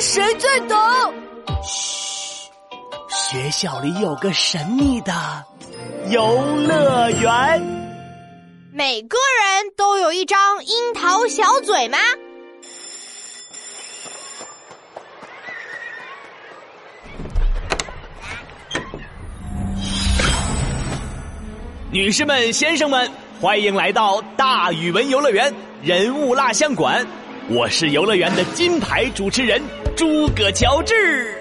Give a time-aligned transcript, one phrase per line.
[0.00, 0.76] 谁最懂。
[1.64, 2.48] 嘘，
[3.08, 5.12] 学校里有个神秘的
[6.10, 7.60] 游乐园。
[8.72, 11.98] 每个人都有一张樱桃小嘴吗？
[21.90, 23.10] 女士们、先生们，
[23.40, 25.52] 欢迎来到大语文游乐园
[25.82, 27.04] 人物蜡像馆。
[27.50, 29.60] 我是游乐园的金牌主持人
[29.98, 31.34] 诸葛乔治。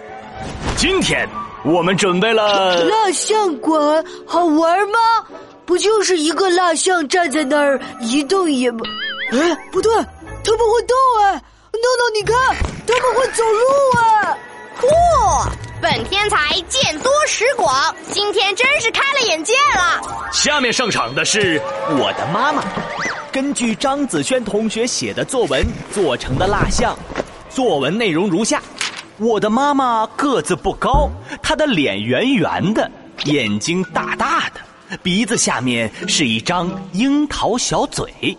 [0.78, 1.30] 今天
[1.64, 4.98] 我们准备了蜡像馆，好玩吗？
[5.64, 8.84] 不就是一个蜡像站在那儿一动也不……
[9.32, 11.34] 哎，不对，他们会动哎！
[11.34, 12.36] 闹闹，你看，
[12.88, 13.60] 他们会走路
[14.00, 14.38] 哎！
[14.82, 15.50] 嚯，
[15.80, 20.02] 本天才见多识广，今天真是开了眼界了。
[20.32, 21.62] 下面上场的是
[21.92, 22.64] 我的妈妈，
[23.32, 25.64] 根据张子轩同学写的作文
[25.94, 26.98] 做成的蜡像。
[27.58, 28.62] 作文内容如下：
[29.18, 31.10] 我的妈妈个子不高，
[31.42, 32.92] 她的脸圆圆的，
[33.26, 34.62] 眼睛大大的，
[35.02, 38.38] 鼻子下面是一张樱桃小嘴。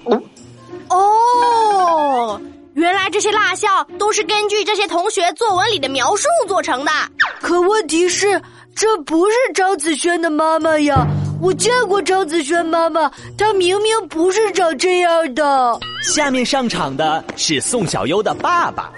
[0.89, 2.41] 哦，
[2.75, 6.93] 原来这些蜡像都是根据这些同学作文里的描述做成的。
[7.41, 8.41] 可问题是，
[8.73, 11.05] 这不是张子轩的妈妈呀！
[11.41, 15.79] 我见过张子轩妈妈，她明明不是长这样的。
[16.03, 18.91] 下面上场的是宋小优的爸爸。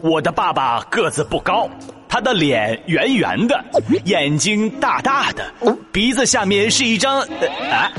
[0.00, 1.68] 我的爸爸个子不高，
[2.08, 3.62] 他的脸圆圆的，
[4.04, 5.52] 眼睛大大的，
[5.92, 7.92] 鼻子下面是一张啊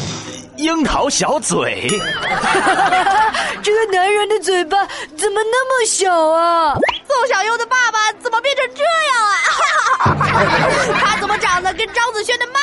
[0.57, 1.87] 樱桃小嘴。
[3.63, 6.75] 这个男人的嘴巴怎么那么小啊？
[7.07, 10.97] 宋小优的爸爸怎么变成这样啊？
[11.05, 12.59] 他怎么长得跟张子轩的妈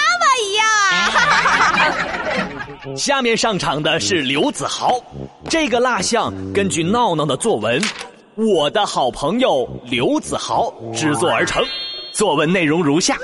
[2.99, 5.01] 下面上场的是刘子豪，
[5.49, 7.81] 这个蜡像根据闹闹的作文
[8.35, 11.65] 《我的好朋友刘子豪》制作而成。
[12.11, 13.17] 作文内容如下：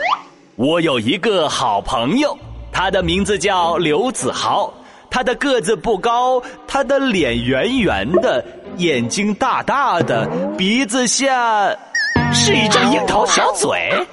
[0.54, 2.38] 我有一个好朋友，
[2.71, 4.72] 他的名字叫刘子豪。
[5.10, 8.44] 他的个子不高，他的脸圆圆的，
[8.76, 10.25] 眼睛大大的，
[10.56, 11.69] 鼻子下
[12.32, 13.69] 是一张樱桃小嘴。
[14.00, 14.06] 子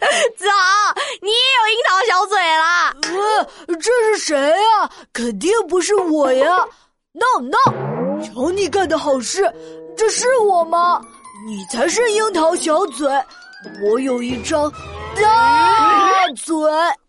[0.48, 2.94] 豪，你也有樱桃小嘴啦？
[3.02, 4.90] 呃，这是谁呀？
[5.12, 6.64] 肯定不是我呀
[7.12, 9.52] ！！No No，，瞧你干的好事，
[9.96, 11.00] 这是我吗？
[11.46, 13.08] 你才是樱桃小嘴，
[13.82, 14.70] 我有一张。
[15.16, 16.54] 大嘴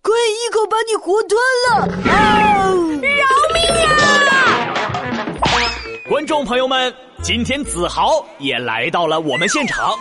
[0.01, 1.37] 可以一口把你活吞
[1.69, 1.75] 了！
[2.09, 2.71] 啊！
[2.71, 3.59] 饶命
[3.89, 5.43] 啊！
[6.09, 9.93] 观众朋友们，今天子豪也来到了我们现场。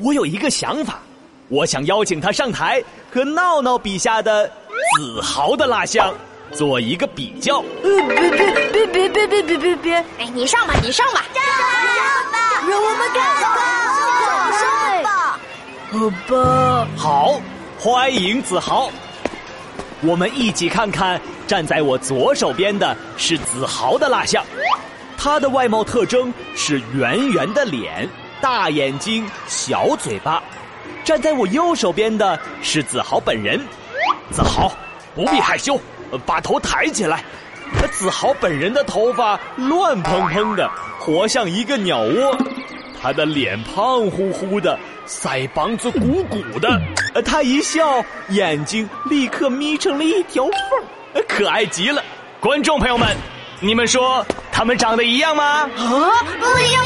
[0.00, 1.02] 我有一个想法，
[1.48, 2.82] 我想邀请他上台
[3.12, 4.46] 和闹闹笔下的
[4.96, 6.14] 子豪的蜡像
[6.52, 7.62] 做一个比较。
[7.82, 9.94] 别别别别别别别别别！
[10.18, 12.38] 哎，你上吧，你上吧，上吧，
[12.68, 13.54] 让我们看看。
[15.92, 17.40] 好吧，好，
[17.78, 18.90] 欢迎子豪。
[20.00, 24.44] 我们一起看看，站在我左手边的是子豪的蜡像，
[25.16, 28.08] 他的外貌特征是圆圆的脸、
[28.40, 30.42] 大眼睛、小嘴巴。
[31.04, 33.60] 站在我右手边的是子豪本人，
[34.30, 34.72] 子豪
[35.14, 35.80] 不必害羞，
[36.24, 37.24] 把头抬起来。
[37.92, 42.36] 子豪本人的头发乱蓬蓬的，活像一个鸟窝。
[43.00, 44.78] 他的脸胖乎乎的。
[45.06, 46.80] 腮帮子鼓鼓的，
[47.26, 52.02] 他一笑，眼睛立刻眯成了一条缝可爱极了。
[52.40, 53.14] 观众朋友们，
[53.60, 55.44] 你们说他们长得一样吗？
[55.44, 56.82] 啊，不一样，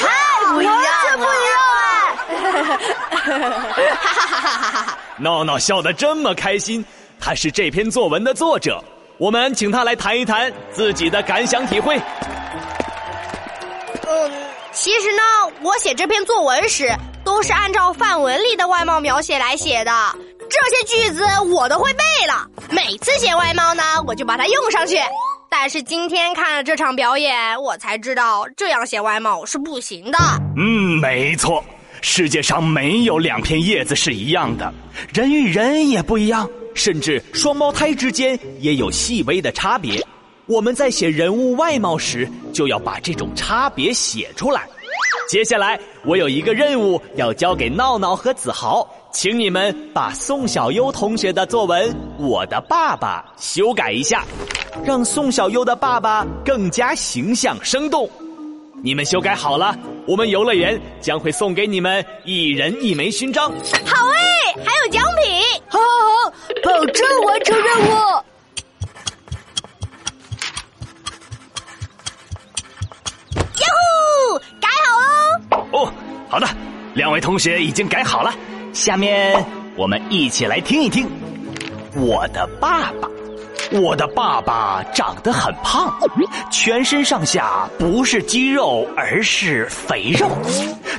[0.00, 3.07] 太不一样，完全不一样哎！
[3.28, 4.98] 哈哈哈哈哈哈！
[5.18, 6.84] 闹闹笑得这么开心，
[7.20, 8.82] 他是这篇作文的作者，
[9.18, 12.00] 我们请他来谈一谈自己的感想体会。
[14.06, 14.32] 嗯，
[14.72, 15.22] 其实呢，
[15.62, 16.90] 我写这篇作文时。
[17.24, 19.92] 都是按照范文里的外貌描写来写的，
[20.48, 21.22] 这些句子
[21.52, 22.46] 我都会背了。
[22.70, 24.96] 每次写外貌呢，我就把它用上去。
[25.50, 30.18] 但是今天看了这场表演，我才知道这样写外貌是不行的。
[30.56, 31.62] 嗯，没错，
[32.00, 34.72] 世界上没有两片叶子是一样的，
[35.12, 40.04] 人与人也不一样，甚至双胞胎之间也有细微的差别。
[40.46, 44.66] 我们在写人物外貌时，就要把这种差别写出来。
[45.28, 54.24] 接下来，我有一个任务要交给闹闹和子豪，请你们把宋小优同学的作文《我的爸爸》修改一下，
[54.82, 58.08] 让宋小优的爸爸更加形象生动。
[58.82, 59.76] 你们修改好了，
[60.08, 63.50] 我们游乐园将会送给你们一人一枚勋章。
[63.84, 65.42] 好哎，还有奖品！
[65.68, 65.84] 好好
[66.24, 66.32] 好，
[66.64, 67.90] 保证完成任务
[73.58, 75.92] 哟改好哦哦
[76.30, 76.48] 好的。
[76.94, 78.34] 两位同学已经改好了，
[78.72, 79.44] 下面
[79.76, 81.06] 我们一起来听一听。
[81.94, 83.10] 我的爸爸，
[83.70, 85.92] 我的爸爸长得很胖，
[86.50, 90.26] 全身上下不是肌肉，而是肥肉。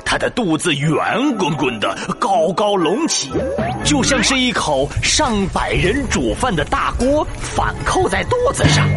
[0.04, 3.30] 他的肚子圆滚滚的，高高隆起，
[3.84, 8.88] 就像是一口上百人煮饭的大锅反扣在肚子上。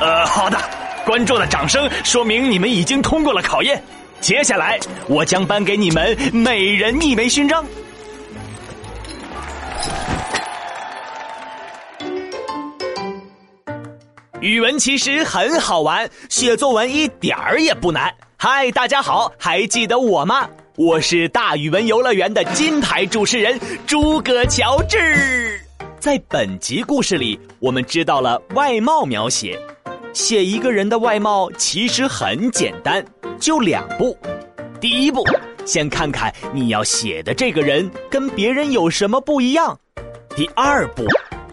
[0.00, 0.58] 呃，好的，
[1.04, 3.82] 观众的掌声说明你们已经通过了考验。
[4.20, 7.64] 接下来，我将颁给你们每人一枚勋章。
[14.46, 18.14] 语文其实很好玩，写作文一点儿也不难。
[18.36, 20.48] 嗨，大家好，还记得我吗？
[20.76, 23.58] 我是大语文游乐园的金牌主持人
[23.88, 25.60] 诸葛乔治。
[25.98, 29.60] 在本集故事里，我们知道了外貌描写。
[30.12, 33.04] 写一个人的外貌其实很简单，
[33.40, 34.16] 就两步。
[34.80, 35.24] 第一步，
[35.64, 39.76] 先看看你要写的这个人跟别人有什么不一样。
[40.36, 41.04] 第二步，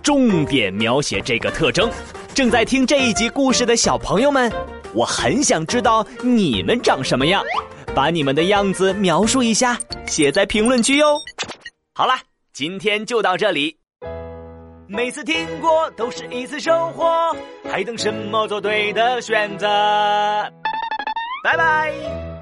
[0.04, 1.90] 重点描写这个特征。
[2.34, 4.52] 正在听这一集故事的小朋友们，
[4.94, 7.44] 我很想知道你们长什么样，
[7.94, 9.78] 把你们的样子描述一下，
[10.08, 11.16] 写在评论区哟。
[11.94, 12.14] 好了，
[12.52, 13.78] 今天就到这里。
[14.88, 17.36] 每次听过都是一次收获，
[17.72, 18.48] 还等什么？
[18.48, 19.68] 做对的选择。
[21.44, 22.33] 拜拜。